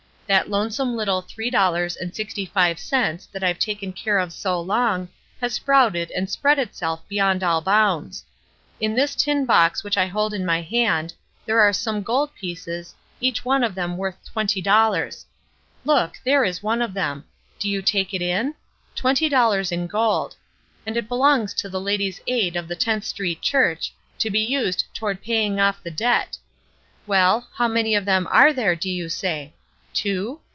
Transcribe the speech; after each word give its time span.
That 0.27 0.49
lonesome 0.49 0.95
little 0.95 1.21
three 1.21 1.49
dollars 1.49 1.97
and 1.97 2.15
sixty 2.15 2.45
five 2.45 2.79
cents 2.79 3.25
that 3.33 3.43
I've 3.43 3.59
taken 3.59 3.91
care 3.91 4.17
of 4.17 4.31
so 4.31 4.61
long 4.61 5.09
has 5.41 5.55
sprouted 5.55 6.09
and 6.11 6.29
spread 6.29 6.57
itself 6.57 7.05
beyond 7.09 7.43
all 7.43 7.59
bounds. 7.61 8.23
In 8.79 8.95
this 8.95 9.13
tin 9.13 9.45
box 9.45 9.83
which 9.83 9.97
I 9.97 10.05
hold 10.05 10.33
in 10.33 10.45
my 10.45 10.61
hand 10.61 11.13
there 11.45 11.59
are 11.59 11.73
some 11.73 12.01
gold 12.01 12.33
pieces, 12.33 12.95
each 13.19 13.43
one 13.43 13.61
of 13.61 13.75
them 13.75 13.97
worth 13.97 14.15
twenty 14.23 14.61
dollars. 14.61 15.25
Look, 15.83 16.13
there 16.23 16.45
is 16.45 16.63
one 16.63 16.81
of 16.81 16.93
them. 16.93 17.25
Do 17.59 17.67
you 17.67 17.81
take 17.81 18.13
it 18.13 18.21
in? 18.21 18.55
Twenty 18.95 19.27
dollars 19.27 19.69
in 19.69 19.85
gold. 19.85 20.37
And 20.85 20.95
it 20.95 21.09
belongs 21.09 21.53
to 21.55 21.67
the 21.67 21.81
Ladies' 21.81 22.21
Aid 22.25 22.55
of 22.55 22.69
the 22.69 22.75
Tenth 22.77 23.03
Street 23.03 23.41
Church 23.41 23.91
to 24.19 24.29
be 24.29 24.39
used 24.39 24.85
toward 24.93 25.21
paying 25.21 25.59
off 25.59 25.83
the 25.83 25.91
debt. 25.91 26.37
Well, 27.05 27.49
how 27.55 27.67
many 27.67 27.95
of 27.95 28.05
them 28.05 28.29
are 28.31 28.53
there, 28.53 28.77
do 28.77 28.89
you 28.89 29.09
say. 29.09 29.51
Two? 29.93 30.39